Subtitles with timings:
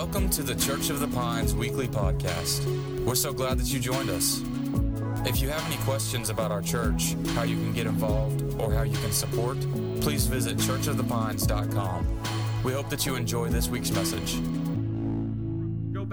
[0.00, 2.64] Welcome to the Church of the Pines weekly podcast.
[3.04, 4.40] We're so glad that you joined us.
[5.26, 8.82] If you have any questions about our church, how you can get involved, or how
[8.82, 9.60] you can support,
[10.00, 12.06] please visit churchofthepines.com.
[12.64, 14.40] We hope that you enjoy this week's message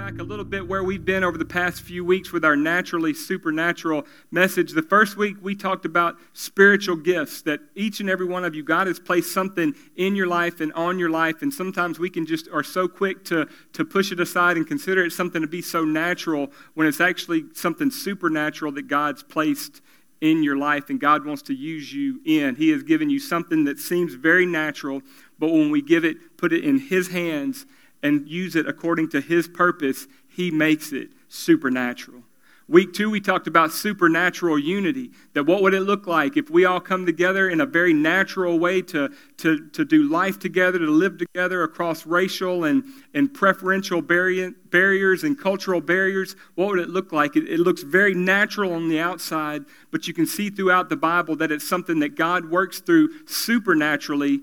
[0.08, 3.14] back a little bit where we've been over the past few weeks with our naturally
[3.14, 4.72] supernatural message.
[4.72, 8.64] The first week we talked about spiritual gifts that each and every one of you,
[8.64, 12.26] God has placed something in your life and on your life, and sometimes we can
[12.26, 15.62] just are so quick to, to push it aside and consider it something to be
[15.62, 19.82] so natural when it's actually something supernatural that God's placed
[20.22, 22.56] in your life and God wants to use you in.
[22.56, 25.02] He has given you something that seems very natural,
[25.38, 27.66] but when we give it, put it in His hands,
[28.04, 32.24] and use it according to His purpose, He makes it supernatural.
[32.70, 35.12] Week two, we talked about supernatural unity.
[35.34, 38.60] That what would it look like if we all come together in a very natural
[38.60, 42.84] way to, to, to do life together, to live together across racial and,
[43.14, 46.36] and preferential barriers and cultural barriers?
[46.56, 47.38] What would it look like?
[47.38, 51.38] It, it looks very natural on the outside, but you can see throughout the Bible
[51.38, 54.42] that it's something that God works through supernaturally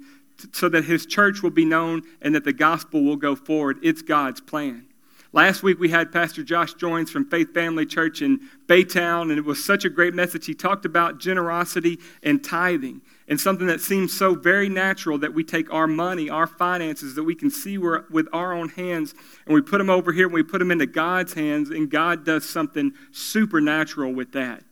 [0.52, 3.78] so that his church will be known and that the gospel will go forward.
[3.82, 4.86] It's God's plan.
[5.34, 9.44] Last week we had Pastor Josh Joins from Faith Family Church in Baytown, and it
[9.44, 10.46] was such a great message.
[10.46, 15.42] He talked about generosity and tithing, and something that seems so very natural that we
[15.42, 19.12] take our money, our finances that we can see with our own hands,
[19.44, 22.24] and we put them over here and we put them into God's hands, and God
[22.24, 24.62] does something supernatural with that.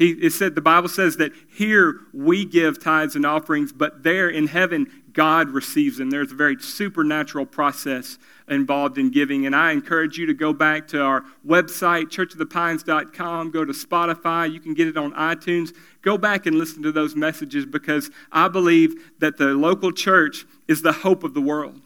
[0.00, 4.30] He, it said the Bible says that here we give tithes and offerings, but there
[4.30, 6.08] in heaven God receives them.
[6.08, 8.16] There's a very supernatural process
[8.48, 9.44] involved in giving.
[9.44, 14.50] And I encourage you to go back to our website, churchofthepines.com, go to Spotify.
[14.50, 15.76] You can get it on iTunes.
[16.00, 20.80] Go back and listen to those messages because I believe that the local church is
[20.80, 21.82] the hope of the world.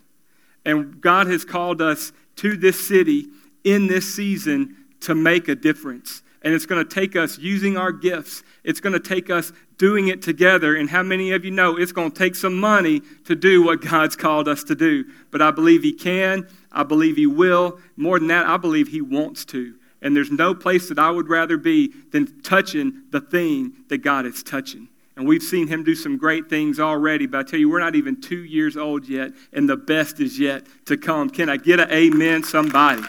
[0.64, 3.27] And God has called us to this city
[3.64, 6.22] in this season to make a difference.
[6.42, 8.45] And it's going to take us using our gifts.
[8.62, 10.77] It's going to take us doing it together.
[10.77, 13.80] And how many of you know it's going to take some money to do what
[13.80, 15.05] God's called us to do?
[15.30, 16.48] But I believe He can.
[16.73, 17.79] I believe He will.
[17.96, 19.74] More than that, I believe He wants to.
[20.02, 24.27] And there's no place that I would rather be than touching the thing that God
[24.27, 24.89] is touching.
[25.17, 27.95] And we've seen him do some great things already, but I tell you, we're not
[27.95, 31.30] even two years old yet, and the best is yet to come.
[31.30, 33.02] Can I get an amen, somebody?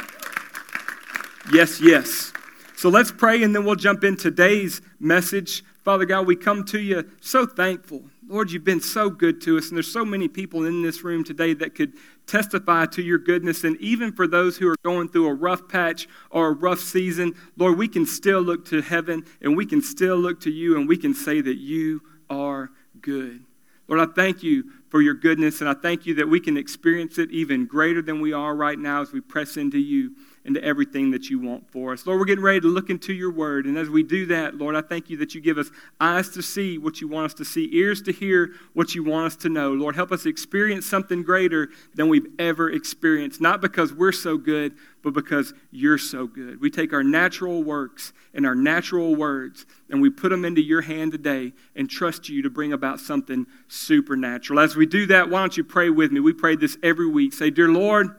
[1.52, 2.32] Yes, yes.
[2.78, 5.64] So let's pray and then we'll jump in today's message.
[5.86, 8.04] Father God, we come to you so thankful.
[8.28, 11.24] Lord, you've been so good to us, and there's so many people in this room
[11.24, 11.94] today that could
[12.26, 13.64] testify to your goodness.
[13.64, 17.36] And even for those who are going through a rough patch or a rough season,
[17.56, 20.90] Lord, we can still look to heaven and we can still look to you and
[20.90, 22.02] we can say that you
[22.32, 23.46] are good.
[23.88, 27.20] Lord, I thank you for your goodness, and I thank you that we can experience
[27.20, 31.12] it even greater than we are right now as we press into you into everything
[31.12, 32.06] that you want for us.
[32.06, 33.66] Lord, we're getting ready to look into your word.
[33.66, 36.44] And as we do that, Lord, I thank you that you give us eyes to
[36.44, 39.50] see what you want us to see, ears to hear what you want us to
[39.50, 39.74] know.
[39.74, 44.76] Lord, help us experience something greater than we've ever experienced, not because we're so good,
[45.02, 46.62] but because you're so good.
[46.62, 50.82] We take our natural works and our natural words and we put them into your
[50.82, 54.60] hand today and trust you to bring about something supernatural.
[54.60, 56.20] As we do that, why don't you pray with me?
[56.20, 57.34] We pray this every week.
[57.34, 58.16] Say, Dear Lord,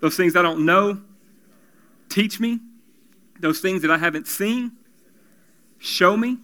[0.00, 1.00] those things I don't know,
[2.08, 2.60] Teach me
[3.40, 4.72] those things that I haven't seen.
[5.78, 6.38] Show me.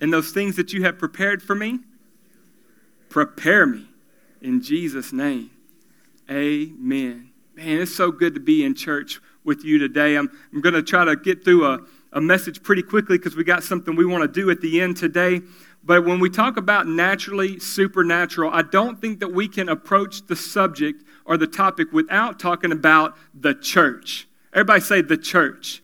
[0.00, 1.78] And those things that you have prepared for me,
[3.08, 3.86] prepare me.
[4.40, 5.50] In Jesus' name.
[6.28, 7.30] Amen.
[7.54, 10.16] Man, it's so good to be in church with you today.
[10.16, 11.80] I'm, I'm going to try to get through a,
[12.12, 14.96] a message pretty quickly because we got something we want to do at the end
[14.96, 15.40] today.
[15.84, 20.36] But when we talk about naturally supernatural, I don't think that we can approach the
[20.36, 24.26] subject or the topic without talking about the church.
[24.52, 25.82] Everybody say the church.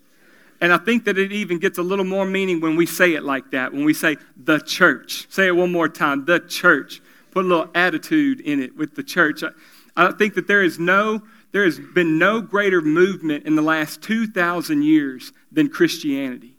[0.61, 3.23] And I think that it even gets a little more meaning when we say it
[3.23, 5.27] like that, when we say the church.
[5.31, 7.01] Say it one more time the church.
[7.31, 9.45] Put a little attitude in it with the church.
[9.45, 9.51] I,
[9.97, 11.23] I think that there is no,
[11.53, 16.58] there has been no greater movement in the last 2,000 years than Christianity.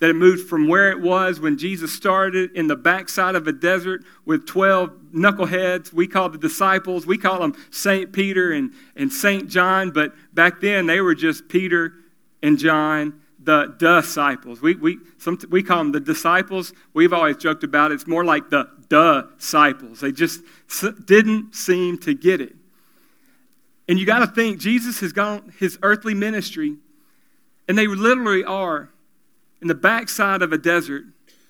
[0.00, 3.52] That it moved from where it was when Jesus started in the backside of a
[3.52, 5.92] desert with 12 knuckleheads.
[5.92, 8.12] We call the disciples, we call them St.
[8.12, 9.48] Peter and, and St.
[9.48, 11.94] John, but back then they were just Peter
[12.42, 14.60] and John, the disciples.
[14.60, 16.72] We, we, some, we call them the disciples.
[16.92, 17.94] We've always joked about it.
[17.94, 20.00] It's more like the disciples.
[20.00, 20.42] They just
[21.06, 22.54] didn't seem to get it.
[23.88, 26.76] And you got to think, Jesus has gone his earthly ministry,
[27.68, 28.90] and they literally are
[29.64, 31.06] in the backside of a desert.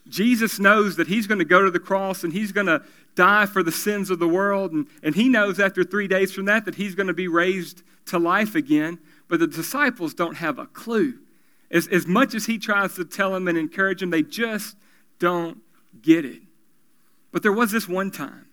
[0.09, 2.81] Jesus knows that he's going to go to the cross and he's going to
[3.17, 4.71] die for the sins of the world.
[4.71, 7.83] And, and he knows after three days from that that he's going to be raised
[8.07, 9.01] to life again.
[9.27, 11.19] But the disciples don't have a clue.
[11.73, 14.77] As, as much as he tries to tell them and encourage them, they just
[15.19, 15.59] don't
[16.01, 16.43] get it.
[17.33, 18.47] But there was this one time.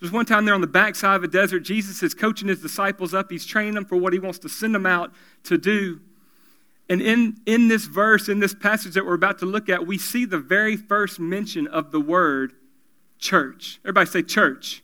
[0.00, 3.12] There's one time there on the backside of a desert, Jesus is coaching his disciples
[3.12, 3.30] up.
[3.30, 5.12] He's training them for what he wants to send them out
[5.44, 6.00] to do.
[6.92, 9.96] And in, in this verse, in this passage that we're about to look at, we
[9.96, 12.52] see the very first mention of the word
[13.18, 13.80] church.
[13.82, 14.82] Everybody say church.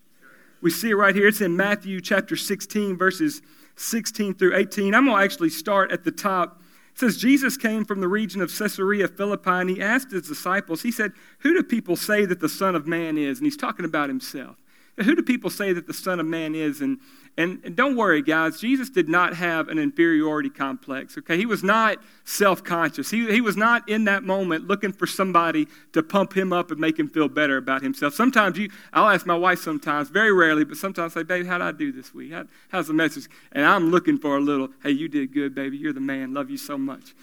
[0.62, 1.28] We see it right here.
[1.28, 3.42] It's in Matthew chapter 16, verses
[3.76, 4.94] 16 through 18.
[4.94, 6.62] I'm going to actually start at the top.
[6.94, 10.80] It says, Jesus came from the region of Caesarea Philippi, and he asked his disciples,
[10.80, 13.36] he said, Who do people say that the Son of Man is?
[13.36, 14.56] And he's talking about himself.
[15.04, 16.80] Who do people say that the Son of Man is?
[16.80, 16.98] And,
[17.36, 21.36] and, and, don't worry, guys, Jesus did not have an inferiority complex, okay?
[21.36, 23.10] He was not self conscious.
[23.10, 26.80] He, he was not in that moment looking for somebody to pump him up and
[26.80, 28.14] make him feel better about himself.
[28.14, 31.58] Sometimes you, I'll ask my wife sometimes, very rarely, but sometimes I say, baby, how
[31.58, 32.32] did I do this week?
[32.32, 33.28] How, how's the message?
[33.52, 35.76] And I'm looking for a little, hey, you did good, baby.
[35.76, 36.34] You're the man.
[36.34, 37.14] Love you so much.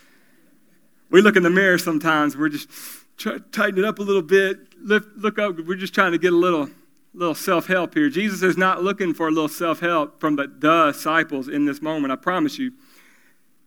[1.10, 2.70] We look in the mirror sometimes, we're just
[3.18, 6.34] try, tighten it up a little bit, lift, look up, we're just trying to get
[6.34, 6.70] a little
[7.16, 8.10] little self help here.
[8.10, 12.12] Jesus is not looking for a little self help from the disciples in this moment,
[12.12, 12.74] I promise you.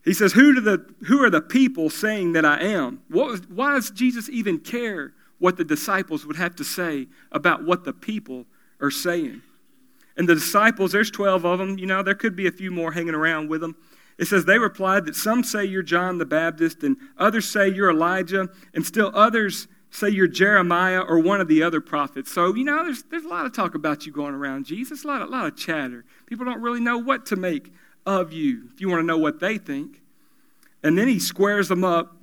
[0.05, 3.03] He says, who, do the, who are the people saying that I am?
[3.09, 7.65] What was, why does Jesus even care what the disciples would have to say about
[7.65, 8.47] what the people
[8.81, 9.43] are saying?
[10.17, 12.93] And the disciples, there's 12 of them, you know, there could be a few more
[12.93, 13.77] hanging around with them.
[14.19, 17.91] It says, They replied that some say you're John the Baptist, and others say you're
[17.91, 22.31] Elijah, and still others say you're Jeremiah or one of the other prophets.
[22.31, 25.07] So, you know, there's, there's a lot of talk about you going around, Jesus, a
[25.07, 26.05] lot, a lot of chatter.
[26.27, 27.73] People don't really know what to make
[28.07, 30.03] of you if you want to know what they think.
[30.83, 32.17] And then he squares them up.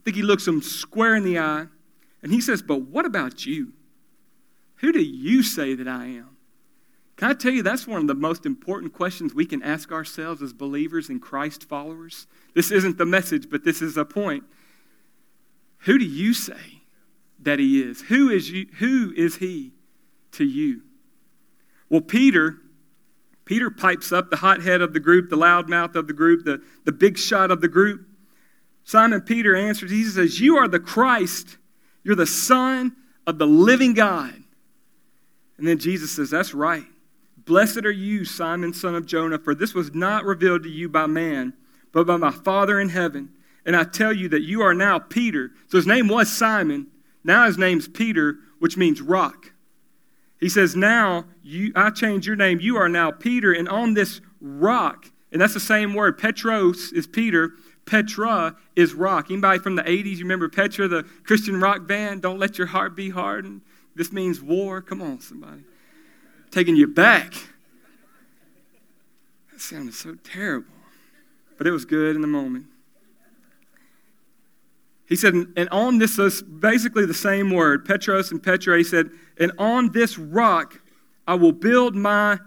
[0.00, 1.66] I think he looks them square in the eye.
[2.22, 3.72] And he says, But what about you?
[4.76, 6.36] Who do you say that I am?
[7.16, 10.42] Can I tell you that's one of the most important questions we can ask ourselves
[10.42, 12.26] as believers and Christ followers?
[12.54, 14.44] This isn't the message, but this is a point.
[15.80, 16.75] Who do you say
[17.46, 18.02] that he is.
[18.02, 19.72] Who is, you, who is he
[20.32, 20.82] to you?
[21.88, 22.58] Well, Peter,
[23.44, 26.92] Peter pipes up the hothead of the group, the loudmouth of the group, the, the
[26.92, 28.06] big shot of the group.
[28.84, 31.56] Simon Peter answers, he says, You are the Christ.
[32.04, 32.94] You're the Son
[33.26, 34.34] of the living God.
[35.58, 36.84] And then Jesus says, That's right.
[37.44, 41.06] Blessed are you, Simon, son of Jonah, for this was not revealed to you by
[41.06, 41.52] man,
[41.92, 43.30] but by my Father in heaven.
[43.64, 45.52] And I tell you that you are now Peter.
[45.68, 46.88] So his name was Simon,
[47.26, 49.52] now his name's Peter, which means rock.
[50.38, 52.60] He says, Now you, I change your name.
[52.60, 56.18] You are now Peter, and on this rock, and that's the same word.
[56.18, 57.52] Petros is Peter.
[57.84, 59.30] Petra is rock.
[59.30, 62.22] Anybody from the 80s, you remember Petra, the Christian rock band?
[62.22, 63.62] Don't let your heart be hardened.
[63.94, 64.80] This means war.
[64.82, 65.62] Come on, somebody.
[66.50, 67.32] Taking you back.
[69.52, 70.72] That sounded so terrible.
[71.58, 72.66] But it was good in the moment.
[75.08, 78.76] He said, and on this is basically the same word, Petros and Petra.
[78.76, 80.80] He said, and on this rock
[81.26, 82.38] I will build my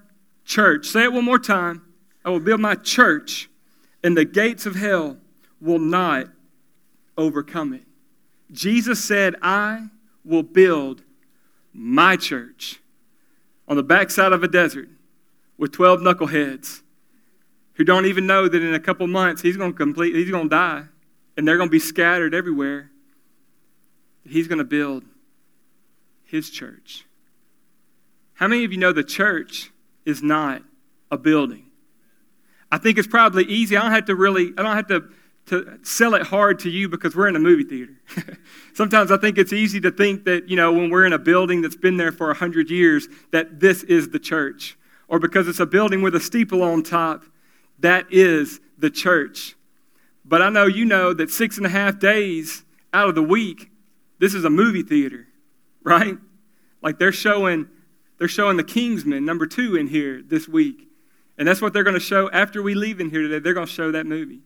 [0.44, 0.88] church.
[0.88, 1.81] Say it one more time.
[2.25, 3.50] I will build my church,
[4.03, 5.17] and the gates of hell
[5.61, 6.27] will not
[7.17, 7.83] overcome it.
[8.51, 9.88] Jesus said, I
[10.25, 11.03] will build
[11.73, 12.81] my church
[13.67, 14.89] on the backside of a desert
[15.57, 16.81] with 12 knuckleheads
[17.73, 20.49] who don't even know that in a couple months he's going to complete, he's going
[20.49, 20.83] to die
[21.40, 22.92] and they're going to be scattered everywhere.
[24.28, 25.06] He's going to build
[26.26, 27.06] his church.
[28.34, 29.72] How many of you know the church
[30.04, 30.64] is not
[31.10, 31.68] a building?
[32.69, 33.78] I think it's probably easy.
[33.78, 35.10] I don't have to really, I don't have to,
[35.46, 37.94] to sell it hard to you because we're in a movie theater.
[38.74, 41.62] Sometimes I think it's easy to think that, you know, when we're in a building
[41.62, 44.78] that's been there for 100 years, that this is the church.
[45.08, 47.24] Or because it's a building with a steeple on top,
[47.80, 49.56] that is the church.
[50.30, 53.71] But I know you know that six and a half days out of the week,
[54.19, 55.28] this is a movie theater,
[55.81, 56.18] right?
[56.83, 57.68] Like they're showing,
[58.19, 60.88] they're showing the Kingsman number two in here this week.
[61.40, 63.40] And that's what they're going to show after we leave in here today.
[63.40, 64.42] They're going to show that movie.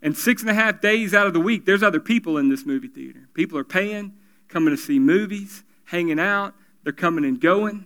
[0.00, 2.64] And six and a half days out of the week, there's other people in this
[2.64, 3.28] movie theater.
[3.34, 4.14] People are paying,
[4.48, 6.54] coming to see movies, hanging out,
[6.84, 7.84] they're coming and going.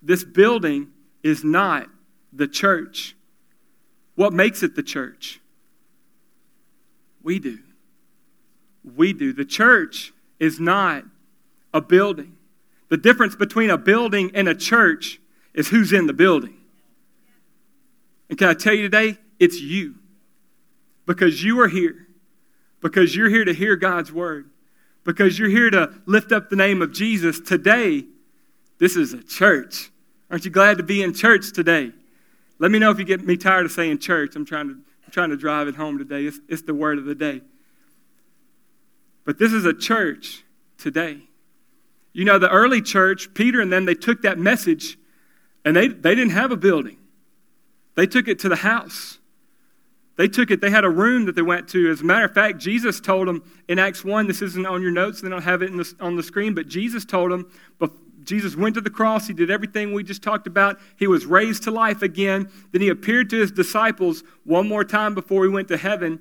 [0.00, 0.92] This building
[1.24, 1.88] is not
[2.32, 3.16] the church.
[4.14, 5.40] What makes it the church?
[7.26, 7.58] We do.
[8.84, 9.32] We do.
[9.32, 11.02] The church is not
[11.74, 12.36] a building.
[12.88, 15.18] The difference between a building and a church
[15.52, 16.56] is who's in the building.
[18.28, 19.18] And can I tell you today?
[19.40, 19.96] It's you.
[21.04, 22.06] Because you are here.
[22.80, 24.48] Because you're here to hear God's word.
[25.02, 27.40] Because you're here to lift up the name of Jesus.
[27.40, 28.04] Today,
[28.78, 29.90] This is a church.
[30.30, 31.90] Aren't you glad to be in church today?
[32.60, 34.36] Let me know if you get me tired of saying church.
[34.36, 36.24] I'm trying to, I'm trying to drive it home today.
[36.24, 37.42] It's, it's the word of the day.
[39.24, 40.44] But this is a church
[40.78, 41.20] today.
[42.12, 44.98] You know, the early church, Peter and them, they took that message
[45.64, 46.98] and they, they didn't have a building.
[47.94, 49.18] They took it to the house.
[50.16, 51.90] They took it, they had a room that they went to.
[51.90, 54.90] As a matter of fact, Jesus told them in Acts 1, this isn't on your
[54.90, 57.50] notes, they don't have it the, on the screen, but Jesus told them,
[58.26, 60.78] Jesus went to the cross, he did everything we just talked about.
[60.96, 62.50] He was raised to life again.
[62.72, 66.20] Then he appeared to his disciples one more time before he went to heaven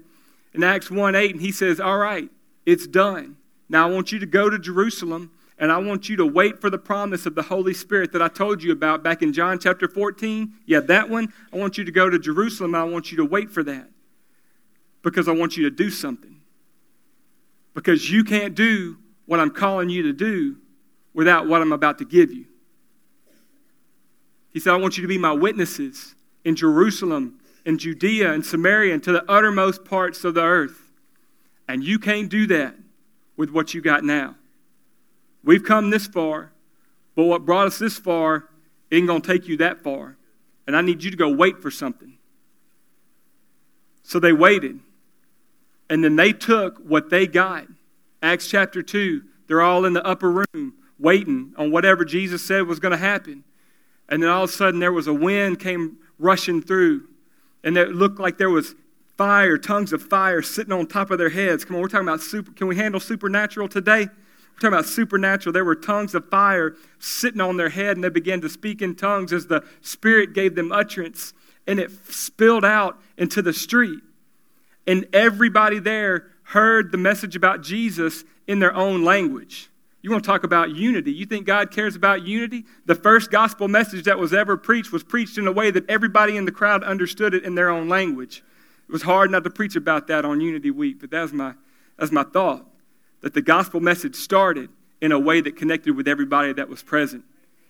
[0.54, 2.30] in Acts 1 8, and he says, All right,
[2.66, 3.38] it's done.
[3.68, 6.70] Now I want you to go to Jerusalem and I want you to wait for
[6.70, 9.88] the promise of the Holy Spirit that I told you about back in John chapter
[9.88, 10.54] 14.
[10.66, 11.32] Yeah, that one.
[11.54, 12.76] I want you to go to Jerusalem.
[12.76, 13.90] I want you to wait for that
[15.02, 16.42] because I want you to do something.
[17.74, 20.58] Because you can't do what I'm calling you to do
[21.16, 22.46] without what I'm about to give you.
[24.52, 28.94] He said, I want you to be my witnesses in Jerusalem, in Judea, and Samaria,
[28.94, 30.92] and to the uttermost parts of the earth.
[31.68, 32.76] And you can't do that
[33.38, 34.36] with what you got now.
[35.44, 36.52] We've come this far,
[37.16, 38.50] but what brought us this far
[38.92, 40.18] ain't going to take you that far.
[40.68, 42.18] And I need you to go wait for something.
[44.04, 44.80] So they waited.
[45.90, 47.68] And then they took what they got.
[48.22, 52.80] Acts chapter 2, they're all in the upper room waiting on whatever Jesus said was
[52.80, 53.44] going to happen.
[54.08, 57.08] And then all of a sudden there was a wind came rushing through.
[57.64, 58.76] And it looked like there was
[59.18, 61.66] fire, tongues of fire sitting on top of their heads.
[61.66, 62.52] Come on, we're talking about super.
[62.52, 64.08] Can we handle supernatural today?
[64.08, 65.54] We're talking about supernatural.
[65.54, 68.96] There were tongues of fire sitting on their head, and they began to speak in
[68.96, 71.34] tongues as the Spirit gave them utterance,
[71.68, 74.02] and it spilled out into the street.
[74.88, 79.70] And everybody there heard the message about Jesus in their own language.
[80.06, 81.12] You want to talk about unity.
[81.12, 82.66] You think God cares about unity?
[82.86, 86.38] The first gospel message that was ever preached was preached in a way that everybody
[86.38, 88.44] in the crowd understood it in their own language.
[88.88, 91.56] It was hard not to preach about that on Unity Week, but that's my,
[91.98, 92.68] that's my thought
[93.22, 94.70] that the gospel message started
[95.02, 97.24] in a way that connected with everybody that was present.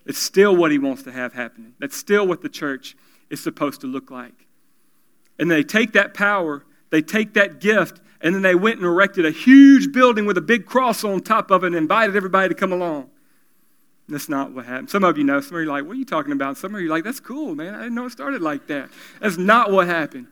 [0.05, 1.73] It's still what he wants to have happening.
[1.79, 2.97] That's still what the church
[3.29, 4.45] is supposed to look like.
[5.39, 9.23] And they take that power, they take that gift, and then they went and erected
[9.23, 12.55] a huge building with a big cross on top of it and invited everybody to
[12.55, 13.07] come along.
[14.09, 14.89] That's not what happened.
[14.89, 15.41] Some of you know.
[15.41, 16.57] Some of you are like, what are you talking about?
[16.57, 17.75] Some of you are like, that's cool, man.
[17.75, 18.89] I didn't know it started like that.
[19.21, 20.25] That's not what happened.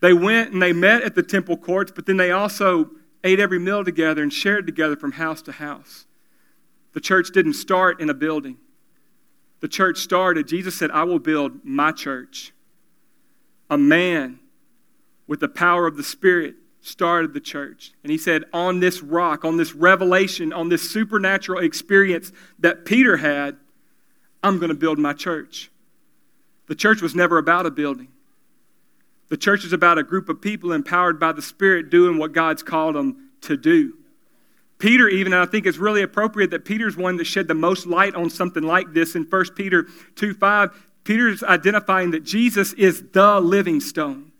[0.00, 2.92] They went and they met at the temple courts, but then they also
[3.22, 6.06] ate every meal together and shared together from house to house.
[6.94, 8.56] The church didn't start in a building.
[9.60, 12.54] The church started, Jesus said, I will build my church.
[13.68, 14.40] A man
[15.26, 17.92] with the power of the Spirit started the church.
[18.02, 23.16] And he said, On this rock, on this revelation, on this supernatural experience that Peter
[23.16, 23.56] had,
[24.42, 25.70] I'm going to build my church.
[26.66, 28.08] The church was never about a building.
[29.28, 32.62] The church is about a group of people empowered by the Spirit doing what God's
[32.62, 33.94] called them to do.
[34.78, 38.14] Peter, even, I think it's really appropriate that Peter's one that shed the most light
[38.14, 40.88] on something like this in 1 Peter 2 5.
[41.04, 44.32] Peter's identifying that Jesus is the living stone.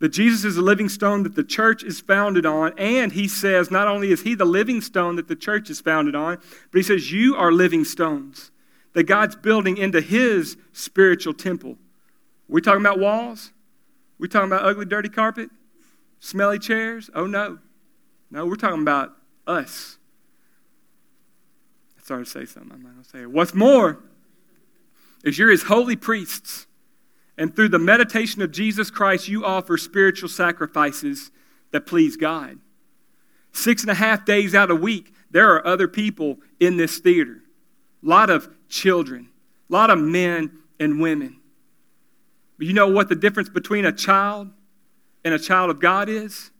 [0.00, 2.72] That Jesus is the living stone that the church is founded on.
[2.78, 6.14] And he says, not only is he the living stone that the church is founded
[6.14, 6.38] on,
[6.72, 8.50] but he says, You are living stones
[8.94, 11.76] that God's building into his spiritual temple.
[12.48, 13.52] We talking about walls?
[14.18, 15.50] We talking about ugly, dirty carpet?
[16.18, 17.08] Smelly chairs?
[17.14, 17.58] Oh, no.
[18.30, 19.12] No, we're talking about
[19.46, 19.98] us.
[21.98, 22.72] I started to say something.
[22.72, 23.30] I'm not going to say it.
[23.30, 24.02] What's more
[25.24, 26.66] is you're his holy priests.
[27.40, 31.30] And through the meditation of Jesus Christ, you offer spiritual sacrifices
[31.70, 32.58] that please God.
[33.50, 36.98] Six and a half days out of a week, there are other people in this
[36.98, 37.38] theater.
[38.04, 39.30] A lot of children,
[39.70, 41.40] a lot of men and women.
[42.58, 44.50] But you know what the difference between a child
[45.24, 46.50] and a child of God is?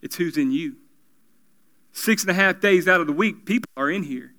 [0.00, 0.76] It's who's in you.
[1.92, 4.32] Six and a half days out of the week, people are in here.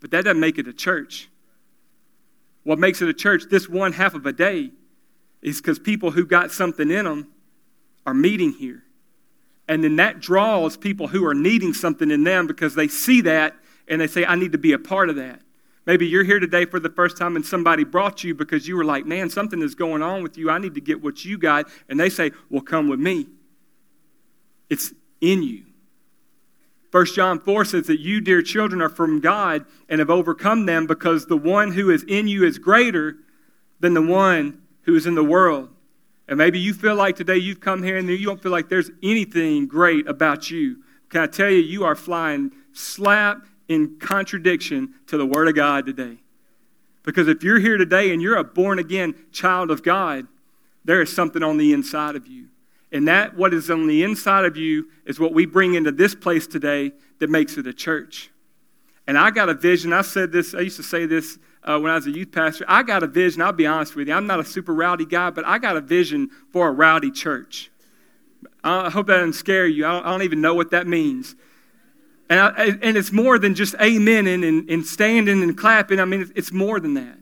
[0.00, 1.28] But that doesn't make it a church.
[2.64, 4.72] What makes it a church this one half of a day
[5.42, 7.28] is because people who got something in them
[8.06, 8.82] are meeting here.
[9.68, 13.54] And then that draws people who are needing something in them because they see that
[13.86, 15.40] and they say, I need to be a part of that.
[15.86, 18.84] Maybe you're here today for the first time and somebody brought you because you were
[18.84, 20.50] like, man, something is going on with you.
[20.50, 21.68] I need to get what you got.
[21.88, 23.26] And they say, well, come with me.
[24.68, 25.64] It's in you.
[26.90, 30.86] 1 John 4 says that you, dear children, are from God and have overcome them
[30.86, 33.16] because the one who is in you is greater
[33.80, 35.68] than the one who is in the world.
[36.28, 38.90] And maybe you feel like today you've come here and you don't feel like there's
[39.02, 40.82] anything great about you.
[41.08, 45.86] Can I tell you, you are flying slap in contradiction to the Word of God
[45.86, 46.18] today.
[47.02, 50.26] Because if you're here today and you're a born again child of God,
[50.84, 52.48] there is something on the inside of you.
[52.92, 56.14] And that, what is on the inside of you, is what we bring into this
[56.14, 58.30] place today that makes it a church.
[59.06, 59.92] And I got a vision.
[59.92, 62.64] I said this, I used to say this uh, when I was a youth pastor.
[62.66, 63.42] I got a vision.
[63.42, 64.14] I'll be honest with you.
[64.14, 67.70] I'm not a super rowdy guy, but I got a vision for a rowdy church.
[68.64, 69.86] I hope that doesn't scare you.
[69.86, 71.36] I don't, I don't even know what that means.
[72.30, 76.00] And, I, and it's more than just amen and, and, and standing and clapping.
[76.00, 77.18] I mean, it's more than that.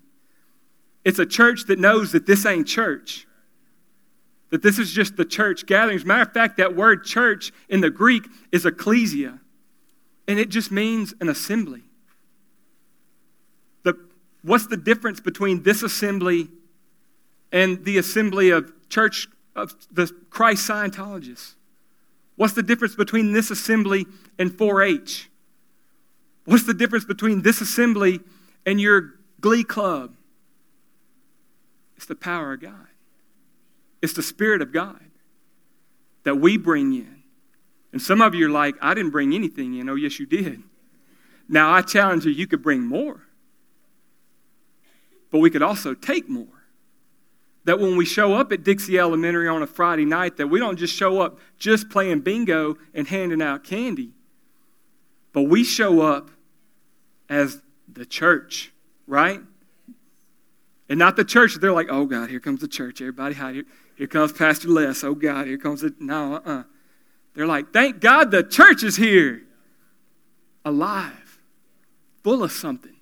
[1.05, 3.27] It's a church that knows that this ain't church,
[4.51, 5.97] that this is just the church gathering.
[5.97, 9.41] As a matter of fact, that word church in the Greek is ecclesia,
[10.27, 11.86] and it just means an assembly.
[14.47, 16.47] What's the difference between this assembly
[17.51, 19.27] and the assembly of church
[19.57, 21.55] of the Christ Scientologists?
[22.37, 24.07] What's the difference between this assembly
[24.39, 25.29] and 4 H?
[26.45, 28.21] What's the difference between this assembly
[28.65, 30.15] and your glee club?
[31.97, 32.87] It's the power of God,
[34.01, 35.01] it's the Spirit of God
[36.23, 37.25] that we bring in.
[37.91, 39.89] And some of you are like, I didn't bring anything in.
[39.89, 40.63] Oh, yes, you did.
[41.49, 43.26] Now, I challenge you, you could bring more.
[45.37, 46.65] But we could also take more
[47.65, 50.79] that when we show up at Dixie Elementary on a Friday night, that we don't
[50.79, 54.13] just show up just playing bingo and handing out candy,
[55.35, 56.31] but we show up
[57.29, 58.73] as the church,
[59.07, 59.43] right?
[60.89, 61.57] And not the church.
[61.57, 63.03] They're like, oh God, here comes the church.
[63.03, 63.57] Everybody hide.
[63.57, 63.65] Here,
[63.95, 65.05] here comes Pastor Les.
[65.05, 66.01] Oh God, here comes it.
[66.01, 66.63] No, uh uh-uh.
[67.35, 69.43] They're like, thank God the church is here.
[70.65, 71.39] Alive,
[72.25, 72.97] full of something,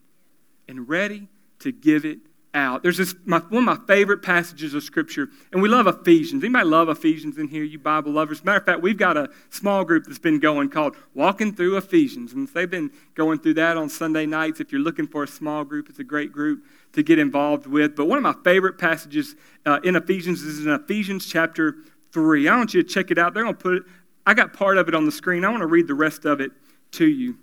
[0.67, 1.29] and ready
[1.65, 2.19] to give it
[2.55, 2.83] out.
[2.83, 6.43] There's this my, one of my favorite passages of Scripture, and we love Ephesians.
[6.45, 8.45] Anybody love Ephesians in here, you Bible lovers?
[8.45, 12.33] Matter of fact, we've got a small group that's been going called Walking Through Ephesians,
[12.33, 14.61] and they've been going through that on Sunday nights.
[14.61, 17.97] If you're looking for a small group, it's a great group to get involved with.
[17.97, 19.35] But one of my favorite passages
[19.67, 21.77] uh, in Ephesians is in Ephesians chapter
[22.13, 22.49] 3.
[22.49, 23.35] I want you to check it out.
[23.35, 23.83] They're going to put it,
[24.27, 25.45] I got part of it on the screen.
[25.45, 26.53] I want to read the rest of it
[26.93, 27.37] to you.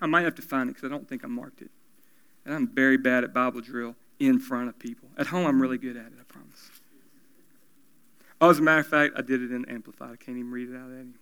[0.00, 1.70] I might have to find it because I don't think I marked it.
[2.46, 5.08] And I'm very bad at Bible drill in front of people.
[5.18, 6.70] At home, I'm really good at it, I promise.
[8.40, 10.12] Oh, as a matter of fact, I did it in Amplified.
[10.12, 11.12] I can't even read it out anyway.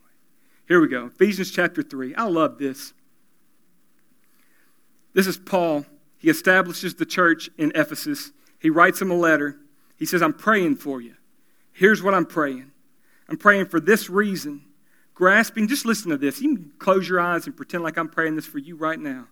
[0.66, 2.14] Here we go Ephesians chapter 3.
[2.14, 2.92] I love this.
[5.12, 5.86] This is Paul.
[6.18, 8.32] He establishes the church in Ephesus.
[8.58, 9.58] He writes him a letter.
[9.96, 11.14] He says, I'm praying for you.
[11.72, 12.70] Here's what I'm praying
[13.28, 14.62] I'm praying for this reason.
[15.14, 16.40] Grasping, just listen to this.
[16.40, 19.28] You can close your eyes and pretend like I'm praying this for you right now.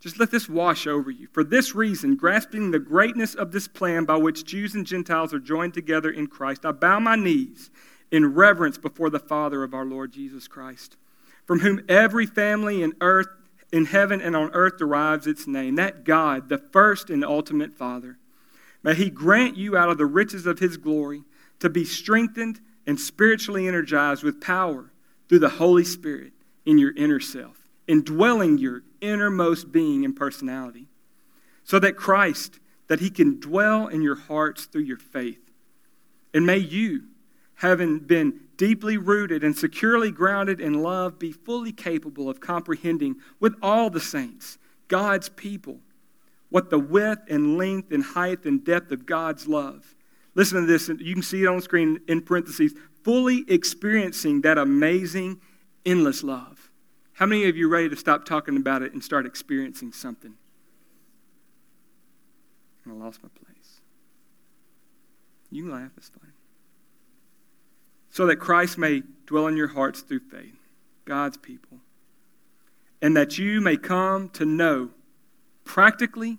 [0.00, 1.26] Just let this wash over you.
[1.32, 5.38] For this reason, grasping the greatness of this plan by which Jews and Gentiles are
[5.38, 7.70] joined together in Christ, I bow my knees
[8.10, 10.96] in reverence before the Father of our Lord Jesus Christ,
[11.44, 13.28] from whom every family in earth,
[13.72, 15.76] in heaven and on earth derives its name.
[15.76, 18.18] That God, the first and ultimate Father.
[18.82, 21.24] May he grant you out of the riches of his glory
[21.58, 24.92] to be strengthened and spiritually energized with power
[25.28, 26.32] through the Holy Spirit
[26.64, 30.88] in your inner self indwelling your innermost being and personality,
[31.64, 35.50] so that Christ, that he can dwell in your hearts through your faith.
[36.32, 37.04] And may you,
[37.56, 43.54] having been deeply rooted and securely grounded in love, be fully capable of comprehending with
[43.62, 45.80] all the saints, God's people,
[46.50, 49.94] what the width and length and height and depth of God's love.
[50.34, 54.42] Listen to this, and you can see it on the screen in parentheses, fully experiencing
[54.42, 55.40] that amazing,
[55.84, 56.55] endless love
[57.16, 60.34] how many of you are ready to stop talking about it and start experiencing something?
[62.86, 63.80] I lost my place.
[65.50, 66.32] You laugh, it's fine.
[68.10, 70.58] So that Christ may dwell in your hearts through faith,
[71.06, 71.78] God's people,
[73.00, 74.90] and that you may come to know
[75.64, 76.36] practically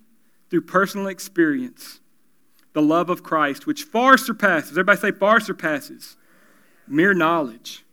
[0.48, 1.98] through personal experience
[2.72, 6.16] the love of Christ, which far surpasses, everybody say far surpasses,
[6.86, 7.84] mere knowledge.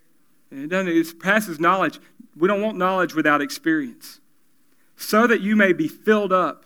[0.52, 2.00] It, doesn't, it surpasses knowledge.
[2.38, 4.20] We don't want knowledge without experience.
[4.98, 6.66] So that you may be filled up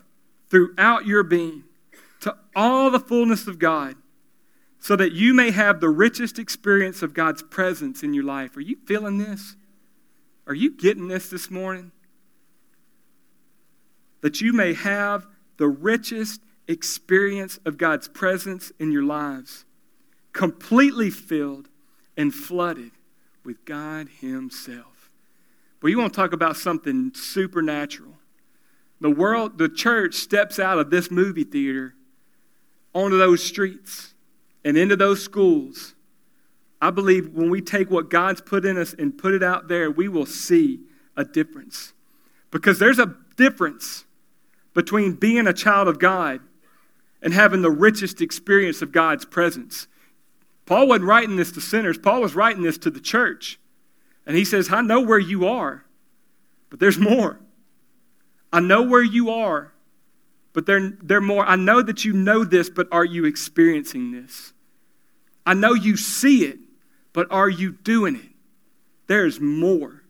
[0.49, 1.63] throughout your being
[2.21, 3.95] to all the fullness of God,
[4.79, 8.57] so that you may have the richest experience of God's presence in your life.
[8.57, 9.55] Are you feeling this?
[10.47, 11.91] Are you getting this this morning?
[14.21, 15.27] That you may have
[15.57, 19.65] the richest experience of God's presence in your lives,
[20.33, 21.69] completely filled
[22.15, 22.91] and flooded
[23.43, 24.98] with God Himself.
[25.79, 28.13] But you want to talk about something supernatural.
[29.01, 31.95] The world, the church steps out of this movie theater
[32.93, 34.13] onto those streets
[34.65, 35.95] and into those schools.
[36.81, 39.89] I believe when we take what God's put in us and put it out there,
[39.89, 40.81] we will see
[41.15, 41.93] a difference.
[42.51, 44.05] Because there's a difference
[44.73, 46.41] between being a child of God
[47.21, 49.87] and having the richest experience of God's presence.
[50.65, 53.59] Paul wasn't writing this to sinners, Paul was writing this to the church.
[54.29, 55.83] And he says, I know where you are,
[56.69, 57.39] but there's more.
[58.53, 59.73] I know where you are,
[60.53, 61.43] but there, there more.
[61.47, 64.53] I know that you know this, but are you experiencing this?
[65.47, 66.59] I know you see it,
[67.11, 68.29] but are you doing it?
[69.07, 70.03] There's more.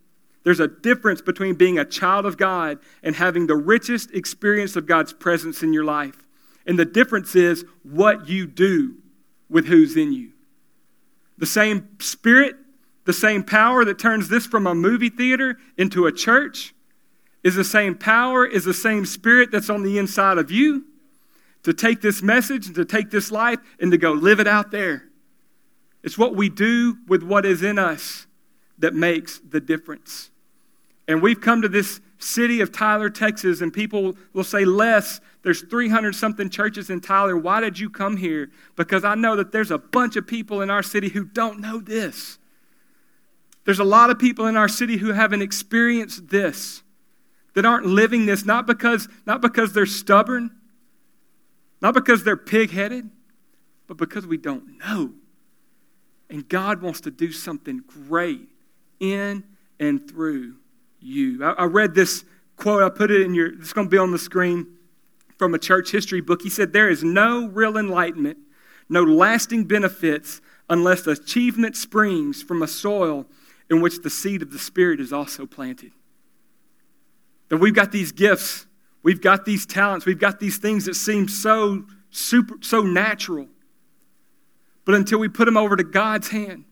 [0.43, 4.85] There's a difference between being a child of God and having the richest experience of
[4.85, 6.27] God's presence in your life.
[6.65, 8.95] And the difference is what you do
[9.49, 10.33] with who's in you.
[11.37, 12.57] The same spirit,
[13.09, 16.75] the same power that turns this from a movie theater into a church
[17.43, 20.85] is the same power, is the same spirit that's on the inside of you
[21.63, 24.69] to take this message and to take this life and to go live it out
[24.69, 25.05] there.
[26.03, 28.27] It's what we do with what is in us
[28.77, 30.29] that makes the difference.
[31.07, 35.63] And we've come to this city of Tyler, Texas, and people will say, Les, there's
[35.63, 37.35] 300 something churches in Tyler.
[37.35, 38.51] Why did you come here?
[38.75, 41.79] Because I know that there's a bunch of people in our city who don't know
[41.79, 42.37] this.
[43.69, 46.81] There's a lot of people in our city who haven't experienced this,
[47.53, 50.49] that aren't living this, not because, not because they're stubborn,
[51.79, 53.11] not because they're pig headed,
[53.85, 55.13] but because we don't know.
[56.31, 58.49] And God wants to do something great
[58.99, 59.43] in
[59.79, 60.55] and through
[60.99, 61.45] you.
[61.45, 64.11] I, I read this quote, I put it in your, it's going to be on
[64.11, 64.65] the screen
[65.37, 66.41] from a church history book.
[66.41, 68.39] He said, There is no real enlightenment,
[68.89, 73.27] no lasting benefits, unless achievement springs from a soil
[73.69, 75.91] in which the seed of the Spirit is also planted.
[77.49, 78.65] That we've got these gifts,
[79.03, 83.47] we've got these talents, we've got these things that seem so super, so natural.
[84.85, 86.65] But until we put them over to God's hand,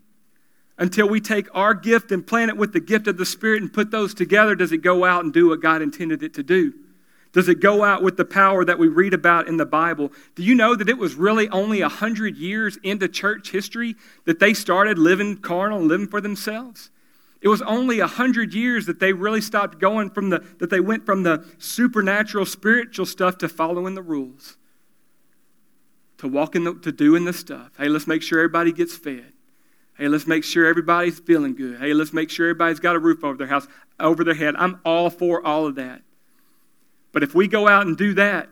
[0.79, 3.71] until we take our gift and plant it with the gift of the Spirit and
[3.71, 6.73] put those together, does it go out and do what God intended it to do?
[7.37, 10.11] Does it go out with the power that we read about in the Bible?
[10.33, 13.95] Do you know that it was really only 100 years into church history
[14.25, 16.89] that they started living carnal living for themselves?
[17.39, 21.05] It was only 100 years that they really stopped going from the, that they went
[21.05, 24.57] from the supernatural spiritual stuff to following the rules,
[26.17, 27.69] to walking, the, to doing the stuff.
[27.77, 29.31] Hey, let's make sure everybody gets fed.
[29.95, 31.77] Hey, let's make sure everybody's feeling good.
[31.77, 33.67] Hey, let's make sure everybody's got a roof over their house,
[33.99, 34.55] over their head.
[34.57, 36.01] I'm all for all of that.
[37.17, 38.47] But if we go out and do that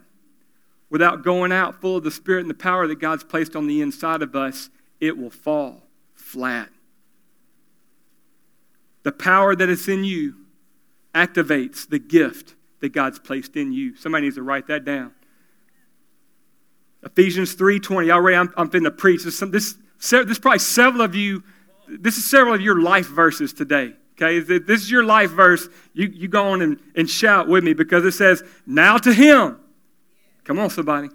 [0.89, 3.79] without going out full of the Spirit and the power that God's placed on the
[3.79, 5.83] inside of us, it will fall
[6.15, 6.69] flat.
[9.03, 10.47] The power that is in you
[11.13, 13.95] activates the gift that God's placed in you.
[13.97, 15.13] Somebody needs to write that down.
[17.03, 18.11] Ephesians 3.20.
[18.11, 19.25] Already I'm, I'm finna preach.
[19.25, 21.43] This, this, this is probably several of you,
[21.87, 23.93] this is several of your life verses today.
[24.15, 25.67] Okay, this is your life verse.
[25.93, 29.59] You, you go on and, and shout with me because it says, Now to him.
[30.45, 31.09] Come on, somebody.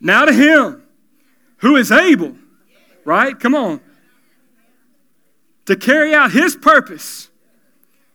[0.00, 0.82] Now to him
[1.58, 2.34] who is able,
[3.04, 3.38] right?
[3.38, 3.80] Come on.
[5.66, 7.28] To carry out his purpose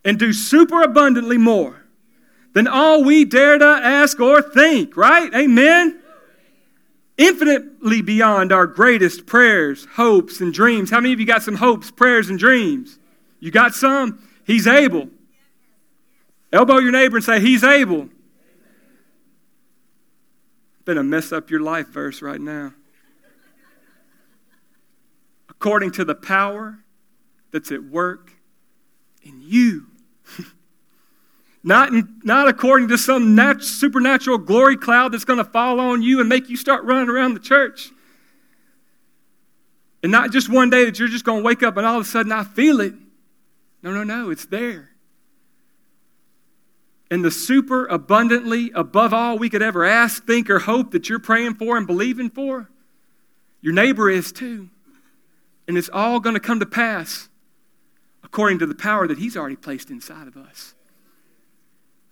[0.03, 1.85] and do super abundantly more
[2.53, 5.33] than all we dare to ask or think, right?
[5.33, 5.99] Amen?
[7.17, 10.89] Infinitely beyond our greatest prayers, hopes, and dreams.
[10.89, 12.99] How many of you got some hopes, prayers, and dreams?
[13.43, 14.25] You got some?
[14.45, 15.09] He's able.
[16.53, 18.07] Elbow your neighbor and say, He's able.
[20.85, 22.73] Been a mess up your life verse right now.
[25.49, 26.79] According to the power
[27.51, 28.31] that's at work
[29.23, 29.87] in you.
[31.65, 36.01] not, in, not according to some nat- supernatural glory cloud that's going to fall on
[36.01, 37.89] you and make you start running around the church.
[40.01, 42.05] And not just one day that you're just going to wake up and all of
[42.05, 42.93] a sudden I feel it.
[43.83, 44.91] No, no, no, it's there.
[47.11, 51.19] And the super abundantly, above all we could ever ask, think, or hope that you're
[51.19, 52.69] praying for and believing for,
[53.61, 54.69] your neighbor is too.
[55.67, 57.29] And it's all going to come to pass
[58.23, 60.73] according to the power that He's already placed inside of us.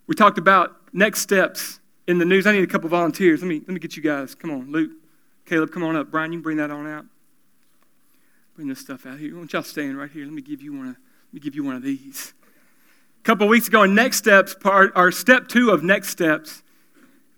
[0.08, 2.46] We talked about next steps in the news.
[2.46, 3.42] I need a couple volunteers.
[3.42, 4.36] Let me, let me get you guys.
[4.36, 4.92] Come on, Luke,
[5.46, 6.12] Caleb, come on up.
[6.12, 7.06] Brian, you can bring that on out.
[8.56, 9.34] Bring this stuff out here.
[9.34, 10.26] Why don't y'all stand right here?
[10.26, 10.98] Let me give you one of
[11.32, 12.34] let me give you one of these.
[13.22, 16.62] A couple weeks ago, in next steps part, our step two of next steps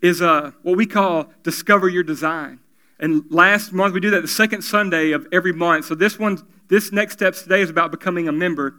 [0.01, 2.57] is uh, what we call discover your design.
[2.99, 5.85] And last month we do that the second Sunday of every month.
[5.85, 8.73] So this one, this next steps today is about becoming a member.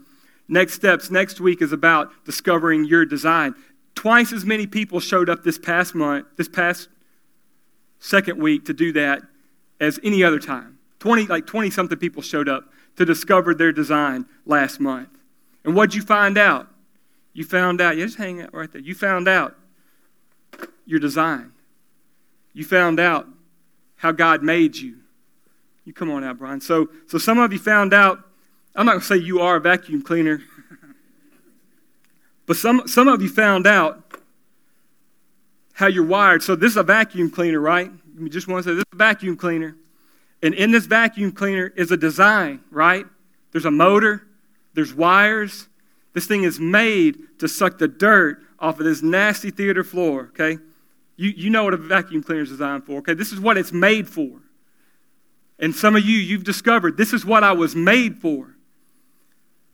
[0.48, 3.54] Next steps next week is about discovering your design.
[3.94, 6.88] Twice as many people showed up this past month, this past
[8.00, 9.22] second week to do that
[9.80, 10.80] as any other time.
[10.98, 12.64] 20, like 20 something people showed up
[12.96, 15.08] to discover their design last month.
[15.64, 16.68] And what'd you find out?
[17.32, 17.96] You found out.
[17.96, 18.80] Yeah, just hang out right there.
[18.80, 19.56] You found out
[20.86, 21.52] your design.
[22.52, 23.26] You found out
[23.96, 24.96] how God made you.
[25.84, 26.60] You come on out, Brian.
[26.60, 28.20] So, so some of you found out.
[28.76, 30.42] I'm not going to say you are a vacuum cleaner,
[32.44, 34.02] but some, some of you found out
[35.74, 36.42] how you're wired.
[36.42, 37.90] So this is a vacuum cleaner, right?
[38.18, 39.76] You just want to say this is a vacuum cleaner.
[40.44, 43.06] And in this vacuum cleaner is a design, right?
[43.52, 44.26] There's a motor,
[44.74, 45.68] there's wires.
[46.12, 50.58] This thing is made to suck the dirt off of this nasty theater floor, okay?
[51.16, 53.14] You, you know what a vacuum cleaner is designed for, okay?
[53.14, 54.42] This is what it's made for.
[55.58, 58.54] And some of you, you've discovered this is what I was made for.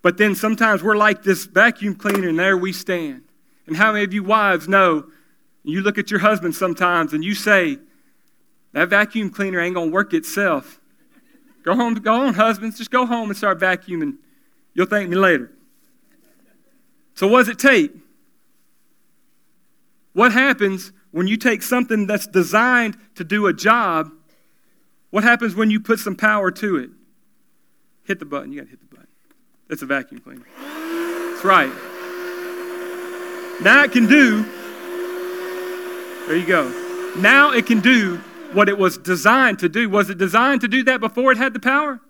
[0.03, 3.25] But then sometimes we're like this vacuum cleaner, and there we stand.
[3.67, 5.11] And how many of you wives know
[5.65, 7.79] you look at your husband sometimes and you say,
[8.73, 10.81] that vacuum cleaner ain't to work itself.
[11.63, 12.79] Go home, go on, husbands.
[12.79, 14.17] Just go home and start vacuuming.
[14.75, 15.51] You'll thank me later.
[17.15, 17.93] So, what does it take?
[20.13, 24.11] What happens when you take something that's designed to do a job?
[25.11, 26.91] What happens when you put some power to it?
[28.05, 28.53] Hit the button.
[28.53, 29.09] You got to hit the button.
[29.69, 30.47] That's a vacuum cleaner.
[30.59, 31.73] That's right.
[33.63, 34.43] Now it can do,
[36.27, 36.73] there you go.
[37.19, 38.19] Now it can do
[38.55, 39.89] what it was designed to do.
[39.89, 42.01] Was it designed to do that before it had the power?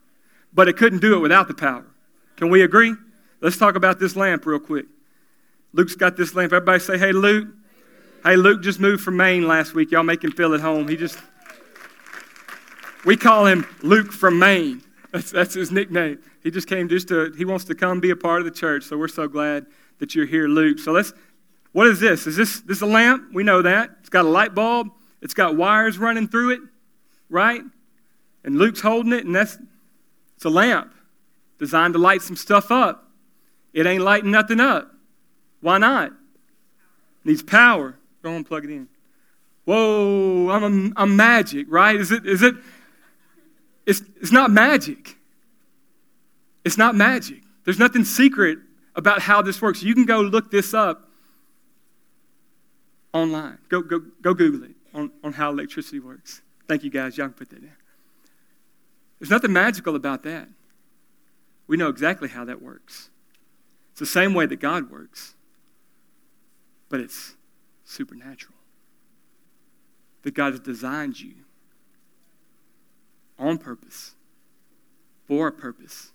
[0.52, 1.84] But it couldn't do it without the power.
[2.36, 2.94] Can we agree?
[3.40, 4.86] Let's talk about this lamp real quick.
[5.72, 6.52] Luke's got this lamp.
[6.52, 7.48] Everybody say, hey, Luke.
[8.24, 9.90] Hey, Luke just moved from Maine last week.
[9.90, 10.88] Y'all make him feel at home.
[10.88, 11.18] He just,
[13.04, 14.82] we call him Luke from Maine.
[15.12, 16.18] That's, that's his nickname.
[16.42, 18.84] He just came just to, he wants to come be a part of the church.
[18.84, 19.66] So we're so glad
[19.98, 20.78] that you're here, Luke.
[20.78, 21.12] So let's,
[21.72, 22.26] what is this?
[22.26, 23.32] Is this, this a lamp?
[23.32, 23.90] We know that.
[24.00, 24.90] It's got a light bulb.
[25.22, 26.60] It's got wires running through it,
[27.28, 27.62] right?
[28.44, 29.58] And Luke's holding it, and that's,
[30.36, 30.94] it's a lamp
[31.58, 33.10] designed to light some stuff up.
[33.72, 34.90] It ain't lighting nothing up.
[35.60, 36.12] Why not?
[37.22, 37.96] needs power.
[38.22, 38.88] Go on, plug it in.
[39.64, 41.96] Whoa, I'm, a, I'm magic, right?
[41.96, 42.54] Is it, is it,
[43.84, 45.16] it's, it's not magic.
[46.64, 47.42] It's not magic.
[47.64, 48.58] There's nothing secret
[48.96, 49.82] about how this works.
[49.82, 51.08] You can go look this up
[53.12, 53.58] online.
[53.68, 56.42] Go, go, go Google it on, on how electricity works.
[56.66, 57.16] Thank you guys.
[57.16, 57.72] Y'all can put that in.
[59.18, 60.48] There's nothing magical about that.
[61.66, 63.10] We know exactly how that works.
[63.92, 65.34] It's the same way that God works,
[66.88, 67.36] but it's
[67.84, 68.54] supernatural.
[70.22, 71.34] That God has designed you
[73.38, 74.14] on purpose,
[75.26, 76.12] for a purpose.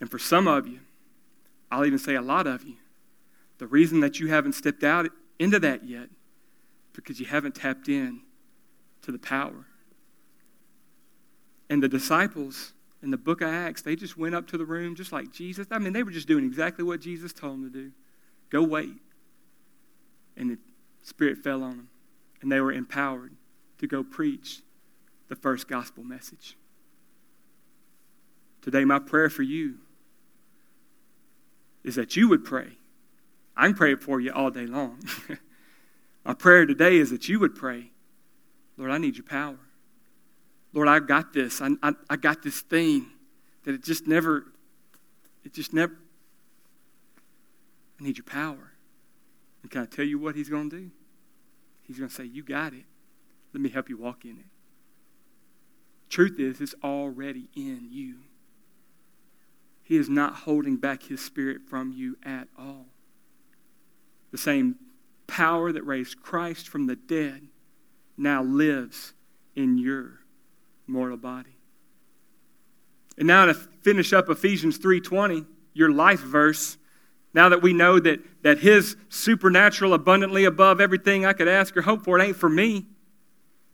[0.00, 0.80] And for some of you,
[1.70, 2.76] I'll even say a lot of you,
[3.58, 5.08] the reason that you haven't stepped out
[5.38, 6.08] into that yet
[6.92, 8.20] because you haven't tapped in
[9.02, 9.66] to the power.
[11.68, 14.94] And the disciples in the book of Acts, they just went up to the room
[14.94, 15.66] just like Jesus.
[15.70, 17.92] I mean, they were just doing exactly what Jesus told them to do
[18.50, 18.96] go wait.
[20.36, 20.58] And the
[21.02, 21.88] Spirit fell on them,
[22.40, 23.32] and they were empowered
[23.78, 24.60] to go preach
[25.28, 26.56] the first gospel message.
[28.60, 29.78] Today, my prayer for you
[31.82, 32.68] is that you would pray.
[33.56, 35.00] I can pray for you all day long.
[36.24, 37.90] My prayer today is that you would pray,
[38.76, 39.58] Lord, I need your power.
[40.72, 41.60] Lord, I've got this.
[41.60, 43.06] I, I, I got this thing
[43.64, 44.52] that it just never,
[45.44, 45.94] it just never,
[48.00, 48.72] I need your power.
[49.62, 50.90] And can I tell you what he's going to do?
[51.82, 52.84] He's going to say, You got it.
[53.52, 54.46] Let me help you walk in it.
[56.08, 58.16] Truth is, it's already in you.
[59.82, 62.86] He is not holding back his spirit from you at all.
[64.30, 64.76] The same
[65.32, 67.48] power that raised Christ from the dead
[68.18, 69.14] now lives
[69.56, 70.20] in your
[70.86, 71.56] mortal body.
[73.16, 76.76] And now to finish up Ephesians 3:20, your life verse,
[77.32, 81.82] now that we know that, that his supernatural abundantly above everything I could ask or
[81.82, 82.86] hope for, it ain't for me.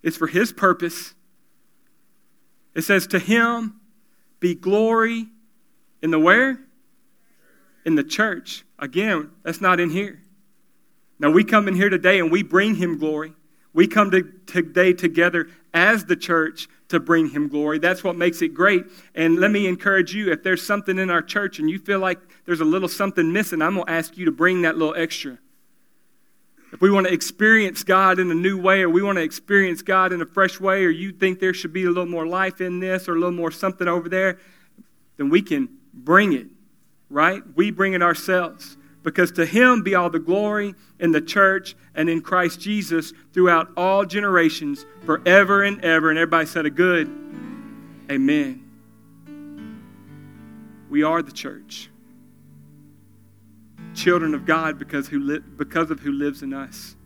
[0.01, 1.17] It's for his purpose.
[2.77, 3.81] It says, To him
[4.39, 5.27] be glory
[6.01, 6.61] in the where?
[7.85, 8.65] In the church.
[8.79, 10.23] Again, that's not in here.
[11.19, 13.33] Now, we come in here today and we bring him glory.
[13.73, 17.79] We come to, today together as the church to bring him glory.
[17.79, 18.85] That's what makes it great.
[19.15, 22.19] And let me encourage you if there's something in our church and you feel like
[22.47, 25.39] there's a little something missing, I'm going to ask you to bring that little extra.
[26.73, 29.83] If we want to experience God in a new way, or we want to experience
[29.83, 32.61] God in a fresh way, or you think there should be a little more life
[32.61, 34.39] in this, or a little more something over there,
[35.17, 36.47] then we can bring it,
[37.09, 37.43] right?
[37.55, 42.09] We bring it ourselves because to him be all the glory in the church and
[42.11, 46.11] in Christ Jesus throughout all generations, forever and ever.
[46.11, 47.09] And everybody said a good
[48.11, 48.65] Amen.
[50.89, 51.91] We are the church.
[53.95, 56.97] children of God because, who li- because of who lives in us,